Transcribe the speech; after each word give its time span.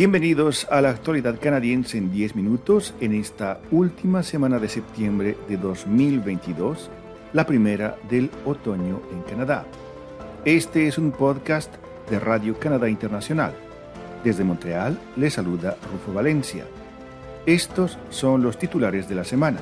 Bienvenidos 0.00 0.66
a 0.70 0.80
la 0.80 0.88
actualidad 0.88 1.38
canadiense 1.38 1.98
en 1.98 2.10
10 2.10 2.34
minutos 2.34 2.94
en 3.02 3.12
esta 3.12 3.60
última 3.70 4.22
semana 4.22 4.58
de 4.58 4.70
septiembre 4.70 5.36
de 5.46 5.58
2022, 5.58 6.88
la 7.34 7.44
primera 7.44 7.98
del 8.08 8.30
otoño 8.46 9.02
en 9.12 9.20
Canadá. 9.24 9.66
Este 10.46 10.88
es 10.88 10.96
un 10.96 11.12
podcast 11.12 11.70
de 12.08 12.18
Radio 12.18 12.58
Canadá 12.58 12.88
Internacional. 12.88 13.52
Desde 14.24 14.42
Montreal 14.42 14.98
le 15.16 15.28
saluda 15.28 15.76
Rufo 15.92 16.14
Valencia. 16.14 16.64
Estos 17.44 17.98
son 18.08 18.42
los 18.42 18.58
titulares 18.58 19.06
de 19.06 19.16
la 19.16 19.24
semana. 19.24 19.60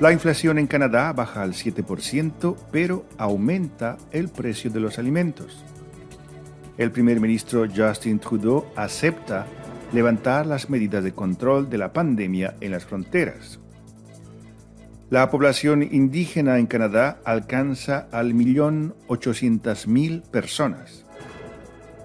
La 0.00 0.10
inflación 0.10 0.58
en 0.58 0.68
Canadá 0.68 1.12
baja 1.12 1.42
al 1.42 1.52
7%, 1.52 2.56
pero 2.72 3.04
aumenta 3.18 3.98
el 4.10 4.30
precio 4.30 4.70
de 4.70 4.80
los 4.80 4.98
alimentos. 4.98 5.62
El 6.78 6.90
primer 6.90 7.20
ministro 7.20 7.66
Justin 7.74 8.18
Trudeau 8.18 8.64
acepta 8.76 9.46
levantar 9.92 10.46
las 10.46 10.70
medidas 10.70 11.04
de 11.04 11.12
control 11.12 11.68
de 11.68 11.78
la 11.78 11.92
pandemia 11.92 12.56
en 12.60 12.72
las 12.72 12.86
fronteras. 12.86 13.60
La 15.10 15.30
población 15.30 15.82
indígena 15.82 16.58
en 16.58 16.66
Canadá 16.66 17.18
alcanza 17.24 18.08
al 18.10 18.32
millón 18.32 18.94
ochocientas 19.06 19.86
mil 19.86 20.22
personas. 20.22 21.04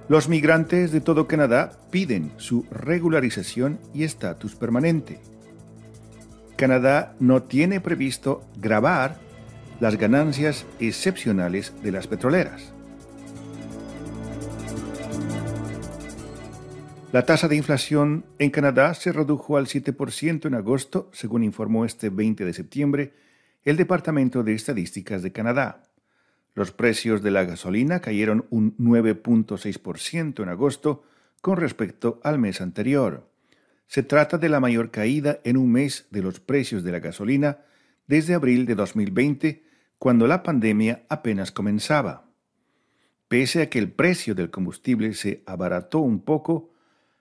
Los 0.10 0.28
migrantes 0.28 0.92
de 0.92 1.00
todo 1.00 1.28
Canadá 1.28 1.72
piden 1.90 2.32
su 2.36 2.66
regularización 2.70 3.80
y 3.94 4.04
estatus 4.04 4.56
permanente. 4.56 5.22
Canadá 6.58 7.16
no 7.20 7.44
tiene 7.44 7.80
previsto 7.80 8.44
grabar 8.58 9.16
las 9.80 9.96
ganancias 9.96 10.66
excepcionales 10.80 11.74
de 11.84 11.92
las 11.94 12.08
petroleras. 12.08 12.74
La 17.18 17.26
tasa 17.26 17.48
de 17.48 17.56
inflación 17.56 18.28
en 18.38 18.52
Canadá 18.52 18.94
se 18.94 19.12
redujo 19.12 19.58
al 19.58 19.66
7% 19.66 20.46
en 20.46 20.54
agosto, 20.54 21.10
según 21.14 21.44
informó 21.44 21.84
este 21.84 22.12
20 22.12 22.46
de 22.46 22.54
septiembre 22.54 23.14
el 23.64 23.76
Departamento 23.76 24.44
de 24.44 24.54
Estadísticas 24.54 25.24
de 25.24 25.32
Canadá. 25.32 25.82
Los 26.54 26.72
precios 26.72 27.24
de 27.24 27.32
la 27.32 27.44
gasolina 27.44 28.02
cayeron 28.02 28.46
un 28.52 28.78
9.6% 28.78 30.44
en 30.44 30.50
agosto 30.50 31.06
con 31.42 31.58
respecto 31.58 32.20
al 32.24 32.38
mes 32.38 32.62
anterior. 32.62 33.28
Se 33.88 34.04
trata 34.04 34.38
de 34.38 34.50
la 34.50 34.60
mayor 34.60 34.92
caída 34.92 35.40
en 35.44 35.58
un 35.58 35.72
mes 35.72 36.06
de 36.12 36.22
los 36.22 36.40
precios 36.40 36.84
de 36.84 36.92
la 36.92 37.00
gasolina 37.00 37.62
desde 38.06 38.36
abril 38.36 38.68
de 38.68 38.76
2020, 38.76 39.64
cuando 39.98 40.28
la 40.28 40.44
pandemia 40.44 41.04
apenas 41.10 41.52
comenzaba. 41.52 42.30
Pese 43.28 43.64
a 43.64 43.70
que 43.72 43.80
el 43.80 43.92
precio 43.92 44.36
del 44.36 44.52
combustible 44.52 45.16
se 45.16 45.42
abarató 45.48 45.98
un 45.98 46.20
poco, 46.20 46.77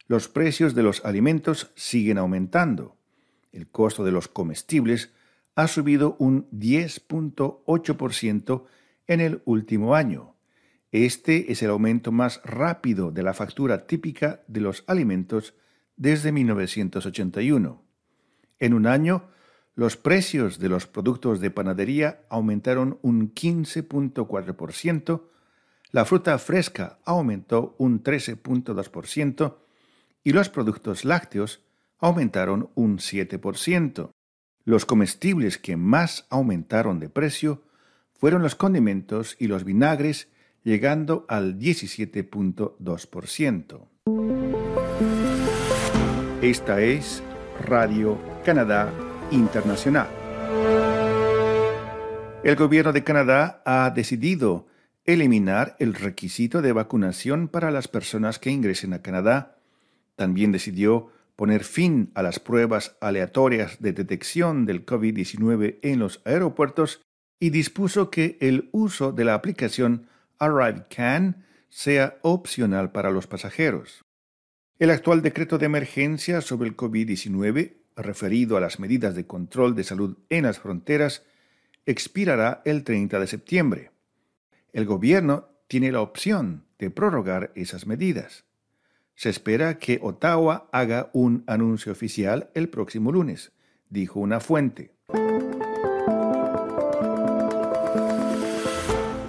los 0.09 0.29
precios 0.29 0.75
de 0.75 0.83
los 0.83 1.05
alimentos 1.05 1.71
siguen 1.75 2.19
aumentando. 2.19 2.97
El 3.53 3.69
costo 3.69 4.05
de 4.05 4.13
los 4.13 4.29
comestibles 4.29 5.13
ha 5.55 5.69
subido 5.69 6.17
un 6.19 6.51
10.8% 6.51 8.65
en 9.07 9.21
el 9.21 9.43
último 9.45 9.95
año. 9.95 10.35
Este 10.93 11.51
es 11.51 11.63
el 11.63 11.71
aumento 11.71 12.13
más 12.13 12.41
rápido 12.45 13.11
de 13.11 13.23
la 13.23 13.35
factura 13.35 13.87
típica 13.87 14.43
de 14.47 14.61
los 14.61 14.85
alimentos 14.87 15.55
desde 15.97 16.33
1981. 16.33 17.83
En 18.59 18.75
un 18.75 18.87
año, 18.87 19.31
los 19.75 19.97
precios 19.97 20.59
de 20.59 20.69
los 20.69 20.87
productos 20.87 21.41
de 21.41 21.51
panadería 21.51 22.21
aumentaron 22.29 22.99
un 23.03 23.35
15.4%, 23.35 25.23
la 25.93 26.05
fruta 26.05 26.39
fresca 26.39 26.99
aumentó 27.05 27.75
un 27.79 28.03
13.2%, 28.03 29.57
y 30.27 30.33
los 30.33 30.49
productos 30.49 31.05
lácteos 31.05 31.63
aumentaron 32.01 32.71
un 32.75 32.99
7%. 32.99 34.11
Los 34.65 34.85
comestibles 34.85 35.57
que 35.57 35.77
más 35.77 36.27
aumentaron 36.31 36.99
de 36.99 37.09
precio 37.09 37.63
fueron 38.13 38.43
los 38.43 38.57
condimentos 38.57 39.37
y 39.39 39.47
los 39.47 39.63
vinagres, 39.63 40.27
llegando 40.65 41.27
al 41.29 41.61
17.2%. 41.61 43.87
Esta 46.43 46.81
es 46.81 47.23
Radio 47.65 48.21
Canadá 48.45 48.93
Internacional. 49.31 50.09
El 52.43 52.57
gobierno 52.57 52.93
de 52.93 53.05
Canadá 53.05 53.63
ha 53.65 53.89
decidido 53.91 54.67
eliminar 55.05 55.77
el 55.79 55.95
requisito 55.95 56.63
de 56.63 56.73
vacunación 56.73 57.47
para 57.47 57.71
las 57.71 57.87
personas 57.87 58.41
que 58.41 58.51
ingresen 58.51 58.93
a 58.93 59.03
Canadá 59.03 59.56
también 60.17 60.53
decidió 60.53 61.11
poner 61.37 61.65
fin 61.65 62.11
a 62.15 62.23
las 62.23 62.41
pruebas 62.41 62.97
aleatorias 63.01 63.81
de 63.81 63.93
detección 63.93 64.65
del 64.65 64.85
COVID-19 64.87 65.79
en 65.83 65.99
los 65.99 66.23
aeropuertos 66.25 67.03
y 67.39 67.51
dispuso 67.51 68.11
que 68.11 68.39
el 68.41 68.71
uso 68.73 69.13
de 69.13 69.25
la 69.25 69.35
aplicación 69.35 70.09
ArriveCan 70.39 71.45
sea 71.69 72.19
opcional 72.23 72.91
para 72.91 73.11
los 73.11 73.27
pasajeros. 73.27 74.05
El 74.79 74.91
actual 74.91 75.21
decreto 75.21 75.59
de 75.59 75.67
emergencia 75.67 76.41
sobre 76.41 76.69
el 76.69 76.77
COVID-19, 76.77 77.77
referido 77.97 78.57
a 78.57 78.61
las 78.61 78.81
medidas 78.81 79.15
de 79.15 79.27
control 79.27 79.75
de 79.75 79.85
salud 79.85 80.17
en 80.31 80.45
las 80.45 80.59
fronteras, 80.59 81.23
expirará 81.85 82.63
el 82.65 82.83
30 82.83 83.21
de 83.21 83.27
septiembre. 83.27 83.91
El 84.73 84.87
gobierno 84.87 85.49
tiene 85.69 85.93
la 85.93 86.01
opción 86.01 86.65
de 86.79 86.91
prorrogar 86.91 87.53
esas 87.55 87.87
medidas. 87.87 88.46
Se 89.17 89.31
espera 89.31 89.79
que 89.79 89.99
Ottawa 90.03 90.69
haga 90.73 91.09
un 91.15 91.43
anuncio 91.47 91.91
oficial 91.91 92.51
el 92.53 92.69
próximo 92.69 93.11
lunes, 93.11 93.51
dijo 93.89 94.21
una 94.21 94.41
fuente. 94.41 94.93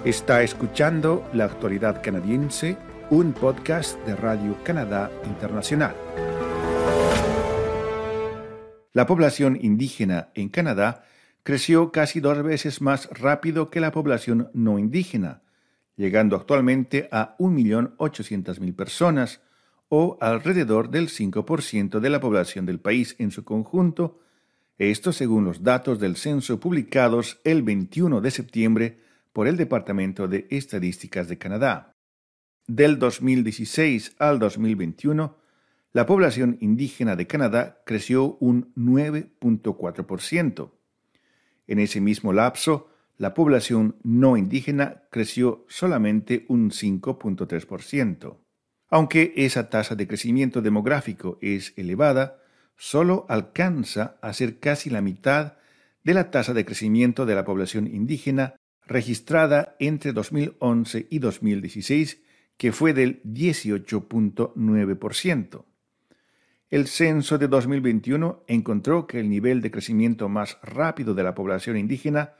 Está 0.04 0.42
escuchando 0.42 1.26
La 1.32 1.46
Actualidad 1.46 2.02
Canadiense, 2.02 2.76
un 3.08 3.32
podcast 3.32 3.98
de 4.04 4.14
Radio 4.14 4.62
Canadá 4.62 5.10
Internacional. 5.24 5.96
La 8.92 9.06
población 9.06 9.58
indígena 9.58 10.28
en 10.34 10.50
Canadá 10.50 11.04
creció 11.42 11.92
casi 11.92 12.20
dos 12.20 12.42
veces 12.42 12.82
más 12.82 13.08
rápido 13.10 13.70
que 13.70 13.80
la 13.80 13.90
población 13.90 14.50
no 14.52 14.78
indígena, 14.78 15.40
llegando 15.96 16.36
actualmente 16.36 17.08
a 17.10 17.36
1.800.000 17.38 18.76
personas, 18.76 19.40
o 19.88 20.18
alrededor 20.20 20.90
del 20.90 21.08
5% 21.08 22.00
de 22.00 22.10
la 22.10 22.20
población 22.20 22.66
del 22.66 22.80
país 22.80 23.16
en 23.18 23.30
su 23.30 23.44
conjunto, 23.44 24.20
esto 24.78 25.12
según 25.12 25.44
los 25.44 25.62
datos 25.62 25.98
del 25.98 26.16
censo 26.16 26.60
publicados 26.60 27.40
el 27.44 27.62
21 27.62 28.20
de 28.20 28.30
septiembre 28.30 28.98
por 29.32 29.48
el 29.48 29.56
Departamento 29.56 30.28
de 30.28 30.46
Estadísticas 30.50 31.28
de 31.28 31.38
Canadá. 31.38 31.96
Del 32.66 32.98
2016 32.98 34.16
al 34.18 34.38
2021, 34.38 35.36
la 35.92 36.06
población 36.06 36.58
indígena 36.60 37.16
de 37.16 37.26
Canadá 37.26 37.82
creció 37.84 38.36
un 38.40 38.72
9.4%. 38.76 40.70
En 41.66 41.78
ese 41.78 42.00
mismo 42.00 42.32
lapso, 42.32 42.88
la 43.16 43.34
población 43.34 43.96
no 44.02 44.36
indígena 44.36 45.02
creció 45.10 45.64
solamente 45.68 46.44
un 46.48 46.70
5.3%. 46.70 48.36
Aunque 48.90 49.34
esa 49.36 49.68
tasa 49.68 49.94
de 49.94 50.06
crecimiento 50.06 50.62
demográfico 50.62 51.36
es 51.42 51.74
elevada, 51.76 52.38
solo 52.76 53.26
alcanza 53.28 54.16
a 54.22 54.32
ser 54.32 54.58
casi 54.58 54.88
la 54.88 55.02
mitad 55.02 55.58
de 56.04 56.14
la 56.14 56.30
tasa 56.30 56.54
de 56.54 56.64
crecimiento 56.64 57.26
de 57.26 57.34
la 57.34 57.44
población 57.44 57.86
indígena 57.86 58.54
registrada 58.86 59.76
entre 59.78 60.12
2011 60.12 61.06
y 61.10 61.18
2016, 61.18 62.22
que 62.56 62.72
fue 62.72 62.94
del 62.94 63.22
18.9%. 63.24 65.64
El 66.70 66.86
censo 66.86 67.38
de 67.38 67.48
2021 67.48 68.44
encontró 68.46 69.06
que 69.06 69.20
el 69.20 69.28
nivel 69.28 69.60
de 69.60 69.70
crecimiento 69.70 70.28
más 70.28 70.58
rápido 70.62 71.14
de 71.14 71.22
la 71.22 71.34
población 71.34 71.76
indígena 71.76 72.34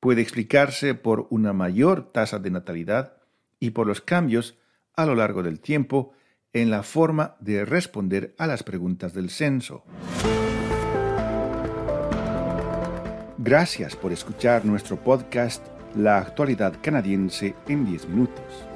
puede 0.00 0.22
explicarse 0.22 0.94
por 0.94 1.26
una 1.30 1.52
mayor 1.52 2.12
tasa 2.12 2.38
de 2.38 2.50
natalidad 2.50 3.16
y 3.58 3.70
por 3.70 3.86
los 3.86 4.00
cambios 4.00 4.58
a 4.96 5.04
lo 5.04 5.14
largo 5.14 5.42
del 5.42 5.60
tiempo 5.60 6.12
en 6.52 6.70
la 6.70 6.82
forma 6.82 7.36
de 7.40 7.64
responder 7.64 8.34
a 8.38 8.46
las 8.46 8.62
preguntas 8.62 9.12
del 9.12 9.28
censo. 9.30 9.84
Gracias 13.38 13.94
por 13.94 14.12
escuchar 14.12 14.64
nuestro 14.64 14.96
podcast 14.96 15.64
La 15.94 16.18
actualidad 16.18 16.78
canadiense 16.82 17.54
en 17.68 17.84
10 17.84 18.08
minutos. 18.08 18.66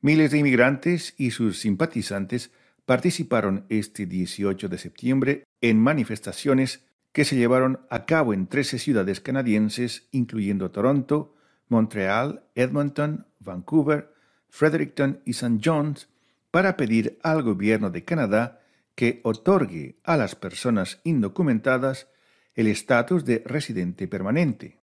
Miles 0.00 0.30
de 0.30 0.38
inmigrantes 0.38 1.14
y 1.18 1.30
sus 1.32 1.58
simpatizantes 1.60 2.50
participaron 2.86 3.66
este 3.68 4.06
18 4.06 4.68
de 4.70 4.78
septiembre 4.78 5.44
en 5.60 5.78
manifestaciones 5.78 6.86
que 7.12 7.24
se 7.24 7.36
llevaron 7.36 7.80
a 7.90 8.06
cabo 8.06 8.34
en 8.34 8.46
13 8.46 8.78
ciudades 8.78 9.20
canadienses, 9.20 10.08
incluyendo 10.12 10.70
Toronto, 10.70 11.34
Montreal, 11.68 12.44
Edmonton, 12.54 13.26
Vancouver, 13.38 14.12
Fredericton 14.48 15.20
y 15.24 15.30
St. 15.30 15.60
John's, 15.64 16.08
para 16.50 16.76
pedir 16.76 17.18
al 17.22 17.42
gobierno 17.42 17.90
de 17.90 18.04
Canadá 18.04 18.60
que 18.94 19.20
otorgue 19.22 19.98
a 20.04 20.16
las 20.16 20.34
personas 20.34 21.00
indocumentadas 21.04 22.08
el 22.54 22.66
estatus 22.66 23.24
de 23.24 23.42
residente 23.46 24.08
permanente. 24.08 24.80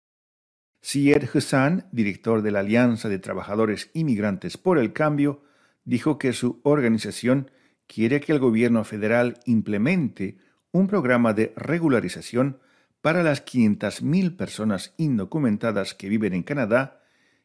Syed 0.81 1.29
Hussan, 1.33 1.87
director 1.91 2.41
de 2.41 2.51
la 2.51 2.59
Alianza 2.59 3.09
de 3.09 3.19
Trabajadores 3.19 3.89
Inmigrantes 3.93 4.57
por 4.57 4.77
el 4.77 4.93
Cambio, 4.93 5.43
dijo 5.83 6.17
que 6.17 6.33
su 6.33 6.61
organización 6.63 7.51
quiere 7.87 8.19
que 8.19 8.31
el 8.31 8.39
gobierno 8.39 8.83
federal 8.83 9.39
implemente 9.45 10.37
un 10.77 10.87
programa 10.87 11.33
de 11.33 11.53
regularización 11.55 12.59
para 13.01 13.23
las 13.23 13.43
500.000 13.43 14.37
personas 14.37 14.93
indocumentadas 14.97 15.95
que 15.95 16.07
viven 16.07 16.33
en 16.33 16.43
Canadá 16.43 17.01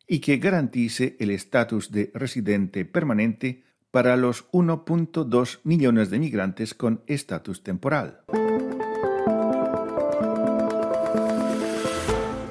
y 0.06 0.20
que 0.20 0.36
garantice 0.36 1.16
el 1.18 1.30
estatus 1.30 1.90
de 1.90 2.10
residente 2.14 2.84
permanente 2.84 3.62
para 3.90 4.16
los 4.16 4.50
1.2 4.52 5.60
millones 5.64 6.10
de 6.10 6.18
migrantes 6.18 6.74
con 6.74 7.02
estatus 7.06 7.62
temporal. 7.62 8.20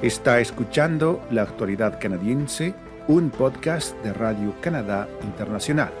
Está 0.02 0.40
escuchando 0.40 1.24
La 1.30 1.42
Actualidad 1.42 2.00
Canadiense, 2.00 2.74
un 3.06 3.30
podcast 3.30 3.96
de 4.02 4.12
Radio 4.12 4.54
Canadá 4.60 5.08
Internacional. 5.22 5.92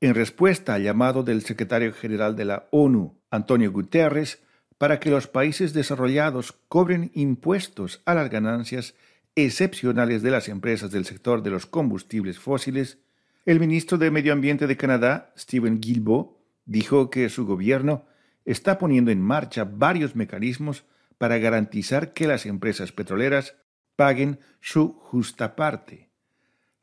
En 0.00 0.14
respuesta 0.14 0.74
al 0.74 0.82
llamado 0.82 1.22
del 1.22 1.42
secretario 1.42 1.92
general 1.92 2.36
de 2.36 2.44
la 2.44 2.68
ONU, 2.70 3.20
Antonio 3.30 3.72
Guterres, 3.72 4.42
para 4.78 5.00
que 5.00 5.10
los 5.10 5.26
países 5.26 5.72
desarrollados 5.72 6.52
cobren 6.68 7.10
impuestos 7.14 8.02
a 8.04 8.14
las 8.14 8.30
ganancias 8.30 8.94
excepcionales 9.34 10.22
de 10.22 10.30
las 10.30 10.48
empresas 10.48 10.90
del 10.90 11.04
sector 11.04 11.42
de 11.42 11.50
los 11.50 11.66
combustibles 11.66 12.38
fósiles, 12.38 12.98
el 13.46 13.60
ministro 13.60 13.98
de 13.98 14.10
Medio 14.10 14.32
Ambiente 14.32 14.66
de 14.66 14.76
Canadá, 14.76 15.32
Stephen 15.36 15.80
Guilbeault, 15.80 16.30
dijo 16.64 17.10
que 17.10 17.28
su 17.28 17.46
gobierno 17.46 18.06
está 18.44 18.78
poniendo 18.78 19.10
en 19.10 19.20
marcha 19.20 19.64
varios 19.64 20.16
mecanismos 20.16 20.84
para 21.18 21.38
garantizar 21.38 22.12
que 22.12 22.26
las 22.26 22.46
empresas 22.46 22.92
petroleras 22.92 23.56
paguen 23.96 24.40
su 24.60 24.94
justa 24.94 25.56
parte. 25.56 26.10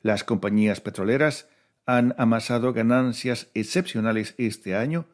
Las 0.00 0.24
compañías 0.24 0.80
petroleras 0.80 1.48
han 1.86 2.14
amasado 2.18 2.72
ganancias 2.72 3.50
excepcionales 3.54 4.34
este 4.38 4.76
año 4.76 5.06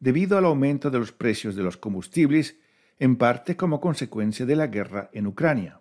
debido 0.00 0.36
al 0.36 0.44
aumento 0.44 0.90
de 0.90 0.98
los 0.98 1.12
precios 1.12 1.54
de 1.54 1.62
los 1.62 1.76
combustibles, 1.76 2.56
en 2.98 3.16
parte 3.16 3.56
como 3.56 3.80
consecuencia 3.80 4.46
de 4.46 4.56
la 4.56 4.66
guerra 4.66 5.10
en 5.12 5.26
Ucrania. 5.26 5.80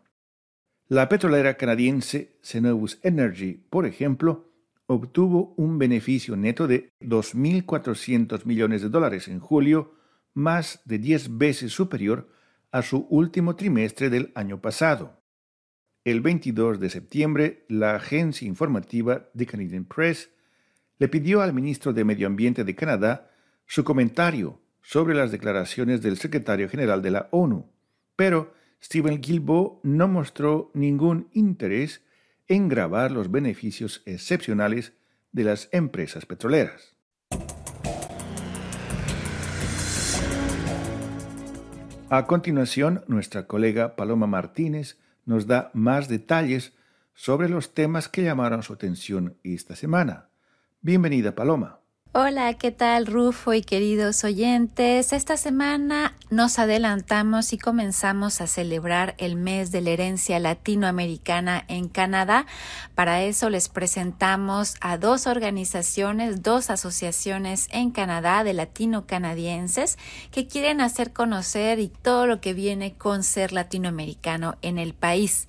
La 0.88 1.08
petrolera 1.10 1.56
canadiense 1.56 2.38
Cenovus 2.44 3.00
Energy, 3.02 3.54
por 3.70 3.86
ejemplo, 3.86 4.52
obtuvo 4.86 5.54
un 5.58 5.78
beneficio 5.78 6.36
neto 6.36 6.68
de 6.68 6.92
2.400 7.00 8.46
millones 8.46 8.82
de 8.82 8.90
dólares 8.90 9.28
en 9.28 9.40
julio, 9.40 9.96
más 10.34 10.82
de 10.86 11.00
10 11.00 11.38
veces 11.38 11.72
superior 11.72 12.30
a 12.72 12.82
su 12.82 13.08
último 13.10 13.56
trimestre 13.56 14.10
del 14.10 14.32
año 14.36 14.62
pasado. 14.62 15.21
El 16.04 16.22
22 16.22 16.80
de 16.80 16.90
septiembre, 16.90 17.64
la 17.68 17.94
agencia 17.94 18.48
informativa 18.48 19.30
The 19.38 19.46
Canadian 19.46 19.86
Press 19.86 20.32
le 20.98 21.08
pidió 21.08 21.44
al 21.44 21.54
ministro 21.54 21.94
de 21.94 22.04
Medio 22.04 22.26
Ambiente 22.26 22.64
de 22.64 22.74
Canadá 22.74 23.30
su 23.68 23.84
comentario 23.84 24.60
sobre 24.82 25.14
las 25.14 25.32
declaraciones 25.32 26.02
del 26.02 26.18
secretario 26.18 26.68
general 26.70 27.04
de 27.04 27.12
la 27.12 27.28
ONU, 27.30 27.70
pero 28.16 28.52
Stephen 28.84 29.22
Guilbeault 29.22 29.84
no 29.84 30.08
mostró 30.08 30.72
ningún 30.74 31.30
interés 31.34 32.02
en 32.48 32.68
grabar 32.68 33.12
los 33.12 33.30
beneficios 33.30 34.02
excepcionales 34.08 34.94
de 35.32 35.44
las 35.44 35.70
empresas 35.72 36.26
petroleras. 36.26 36.96
A 42.10 42.26
continuación, 42.26 43.04
nuestra 43.08 43.46
colega 43.46 43.96
Paloma 43.96 44.26
Martínez 44.26 44.98
nos 45.26 45.48
da 45.48 45.72
más 45.74 46.08
detalles 46.08 46.74
sobre 47.14 47.50
los 47.50 47.74
temas 47.74 48.08
que 48.08 48.24
llamaron 48.24 48.64
su 48.64 48.74
atención 48.74 49.38
esta 49.44 49.76
semana. 49.76 50.30
Bienvenida, 50.82 51.36
Paloma. 51.36 51.81
Hola, 52.14 52.56
¿qué 52.56 52.72
tal 52.72 53.06
Rufo 53.06 53.54
y 53.54 53.62
queridos 53.62 54.26
oyentes? 54.26 55.14
Esta 55.14 55.38
semana 55.38 56.14
nos 56.30 56.60
adelantamos 56.60 57.54
y 57.54 57.58
comenzamos 57.58 58.42
a 58.42 58.48
celebrar 58.48 59.16
el 59.18 59.38
mes 59.38 59.72
de 59.72 59.80
la 59.80 59.92
herencia 59.92 60.38
latinoamericana 60.40 61.64
en 61.70 61.88
Canadá. 61.88 62.48
Para 62.96 63.24
eso 63.24 63.50
les 63.50 63.70
presentamos 63.70 64.76
a 64.82 64.98
dos 64.98 65.26
organizaciones, 65.26 66.44
dos 66.44 66.70
asociaciones 66.70 67.70
en 67.72 67.92
Canadá 67.92 68.44
de 68.44 68.56
latino-canadienses 68.56 69.98
que 70.32 70.48
quieren 70.48 70.82
hacer 70.82 71.14
conocer 71.14 71.80
y 71.80 71.88
todo 71.88 72.28
lo 72.28 72.42
que 72.42 72.54
viene 72.54 72.94
con 72.94 73.24
ser 73.24 73.54
latinoamericano 73.54 74.58
en 74.62 74.80
el 74.80 74.94
país. 74.94 75.48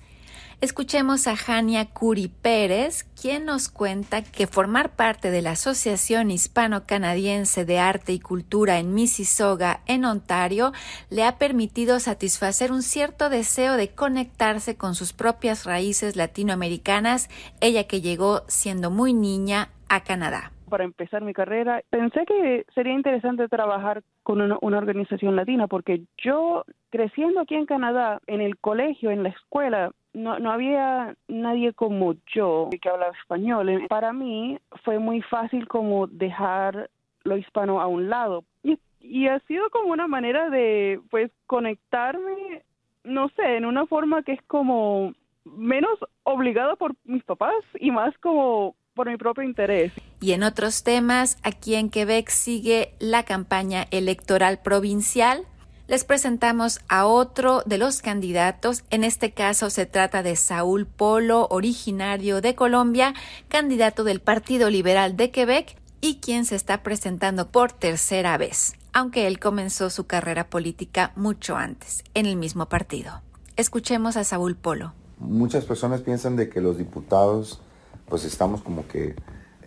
Escuchemos 0.63 1.27
a 1.27 1.35
Jania 1.35 1.87
Curi 1.93 2.29
Pérez, 2.29 3.03
quien 3.21 3.43
nos 3.43 3.67
cuenta 3.67 4.23
que 4.23 4.47
formar 4.47 4.95
parte 4.95 5.29
de 5.29 5.41
la 5.41 5.51
Asociación 5.51 6.31
Hispano-Canadiense 6.31 7.65
de 7.65 7.79
Arte 7.79 8.13
y 8.13 8.21
Cultura 8.21 8.79
en 8.79 8.93
Mississauga, 8.93 9.81
en 9.87 10.05
Ontario, 10.05 10.71
le 11.11 11.25
ha 11.25 11.37
permitido 11.37 11.99
satisfacer 11.99 12.71
un 12.71 12.81
cierto 12.81 13.29
deseo 13.29 13.75
de 13.75 13.89
conectarse 13.89 14.77
con 14.77 14.95
sus 14.95 15.11
propias 15.11 15.65
raíces 15.65 16.15
latinoamericanas, 16.15 17.27
ella 17.59 17.85
que 17.85 17.99
llegó 17.99 18.43
siendo 18.47 18.89
muy 18.89 19.13
niña 19.13 19.67
a 19.89 20.05
Canadá. 20.05 20.53
Para 20.69 20.85
empezar 20.85 21.23
mi 21.23 21.33
carrera, 21.33 21.81
pensé 21.89 22.25
que 22.25 22.65
sería 22.73 22.93
interesante 22.93 23.49
trabajar 23.49 24.01
con 24.23 24.39
una, 24.39 24.57
organización 24.61 25.35
latina 25.35 25.67
porque 25.67 26.03
yo 26.23 26.63
creciendo 26.89 27.41
aquí 27.41 27.55
en 27.55 27.65
Canadá, 27.65 28.21
en 28.27 28.39
el 28.39 28.57
colegio, 28.57 29.11
en 29.11 29.23
la 29.23 29.29
escuela, 29.29 29.91
no, 30.13 30.39
no 30.39 30.51
había 30.51 31.15
nadie 31.27 31.73
como 31.73 32.15
yo 32.33 32.69
que 32.81 32.89
hablaba 32.89 33.13
español. 33.19 33.85
Para 33.89 34.13
mí 34.13 34.59
fue 34.83 34.99
muy 34.99 35.21
fácil 35.21 35.67
como 35.67 36.07
dejar 36.07 36.89
lo 37.23 37.37
hispano 37.37 37.81
a 37.81 37.87
un 37.87 38.09
lado. 38.09 38.43
Y, 38.63 38.77
y 38.99 39.27
ha 39.27 39.39
sido 39.41 39.69
como 39.69 39.91
una 39.91 40.07
manera 40.07 40.49
de, 40.49 40.99
pues, 41.09 41.31
conectarme, 41.47 42.63
no 43.03 43.29
sé, 43.29 43.57
en 43.57 43.65
una 43.65 43.85
forma 43.85 44.23
que 44.23 44.33
es 44.33 44.41
como 44.43 45.13
menos 45.45 45.99
obligada 46.23 46.75
por 46.75 46.95
mis 47.03 47.23
papás 47.23 47.63
y 47.79 47.91
más 47.91 48.17
como 48.19 48.75
por 48.93 49.09
mi 49.09 49.17
propio 49.17 49.43
interés. 49.43 49.91
Y 50.21 50.33
en 50.33 50.43
otros 50.43 50.83
temas, 50.83 51.37
aquí 51.43 51.75
en 51.75 51.89
Quebec 51.89 52.29
sigue 52.29 52.93
la 52.99 53.23
campaña 53.23 53.85
electoral 53.91 54.59
provincial. 54.63 55.45
Les 55.85 56.05
presentamos 56.05 56.79
a 56.87 57.05
otro 57.05 57.61
de 57.65 57.77
los 57.77 58.01
candidatos. 58.01 58.85
En 58.89 59.03
este 59.03 59.33
caso 59.33 59.69
se 59.69 59.85
trata 59.85 60.23
de 60.23 60.37
Saúl 60.37 60.85
Polo, 60.85 61.47
originario 61.49 62.39
de 62.39 62.55
Colombia, 62.55 63.13
candidato 63.49 64.05
del 64.05 64.21
Partido 64.21 64.69
Liberal 64.69 65.17
de 65.17 65.29
Quebec 65.31 65.75
y 65.99 66.21
quien 66.21 66.45
se 66.45 66.55
está 66.55 66.83
presentando 66.83 67.49
por 67.49 67.73
tercera 67.73 68.37
vez, 68.37 68.75
aunque 68.93 69.27
él 69.27 69.41
comenzó 69.41 69.89
su 69.89 70.07
carrera 70.07 70.49
política 70.49 71.11
mucho 71.17 71.57
antes, 71.57 72.05
en 72.13 72.27
el 72.27 72.37
mismo 72.37 72.69
partido. 72.69 73.21
Escuchemos 73.57 74.15
a 74.15 74.23
Saúl 74.23 74.55
Polo. 74.55 74.93
Muchas 75.19 75.65
personas 75.65 75.99
piensan 75.99 76.37
de 76.37 76.49
que 76.49 76.61
los 76.61 76.77
diputados 76.77 77.59
pues 78.07 78.23
estamos 78.23 78.61
como 78.61 78.87
que 78.87 79.15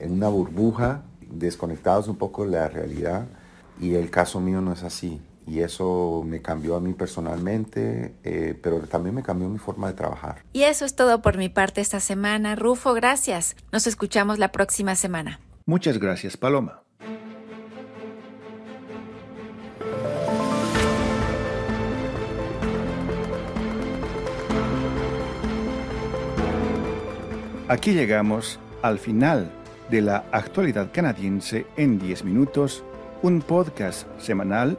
en 0.01 0.13
una 0.13 0.29
burbuja, 0.29 1.03
desconectados 1.21 2.09
un 2.09 2.17
poco 2.17 2.47
de 2.47 2.53
la 2.53 2.69
realidad 2.69 3.27
y 3.79 3.95
el 3.95 4.11
caso 4.11 4.41
mío 4.41 4.63
no 4.63 4.73
es 4.73 4.83
así. 4.83 5.21
Y 5.47 5.61
eso 5.61 6.25
me 6.27 6.43
cambió 6.43 6.75
a 6.75 6.81
mí 6.81 6.93
personalmente, 6.93 8.15
eh, 8.25 8.59
pero 8.61 8.81
también 8.81 9.15
me 9.15 9.23
cambió 9.23 9.49
mi 9.49 9.59
forma 9.59 9.87
de 9.87 9.95
trabajar. 9.95 10.43
Y 10.53 10.63
eso 10.63 10.85
es 10.85 10.97
todo 10.97 11.23
por 11.23 11.39
mi 11.39 11.49
parte 11.49 11.81
esta 11.81 12.01
semana. 12.01 12.57
Rufo, 12.57 12.95
gracias. 12.95 13.55
Nos 13.71 13.87
escuchamos 13.87 14.39
la 14.39 14.51
próxima 14.51 14.97
semana. 14.97 15.41
Muchas 15.65 15.99
gracias, 15.99 16.37
Paloma. 16.37 16.83
Aquí 27.69 27.93
llegamos 27.95 28.61
al 28.83 29.01
final 29.01 29.51
de 29.91 30.01
la 30.01 30.25
actualidad 30.31 30.91
canadiense 30.93 31.67
en 31.77 31.99
10 31.99 32.25
minutos, 32.25 32.85
un 33.23 33.41
podcast 33.41 34.07
semanal 34.21 34.79